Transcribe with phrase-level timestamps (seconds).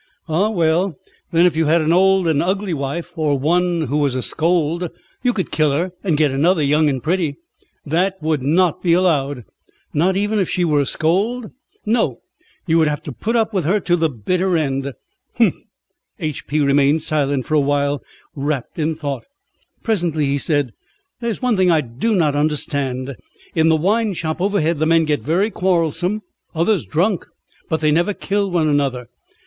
[0.27, 0.97] "Ah, well.
[1.31, 4.89] Then if you had an old and ugly wife, or one who was a scold,
[5.21, 7.37] you could kill her and get another, young and pretty."
[7.85, 9.45] "That would not be allowed."
[9.93, 11.51] "Not even if she were a scold?"
[11.85, 12.21] "No,
[12.65, 14.91] you would have to put up with her to the bitter end."
[15.37, 15.53] "Humph!"
[16.19, 16.47] H.
[16.47, 16.59] P.
[16.61, 18.01] remained silent for a while
[18.35, 19.25] wrapped in thought.
[19.83, 20.71] Presently he said:
[21.19, 23.15] "There is one thing I do not understand.
[23.53, 26.23] In the wine shop overhead the men get very quarrelsome,
[26.55, 27.27] others drunk,
[27.69, 29.07] but they never kill one another."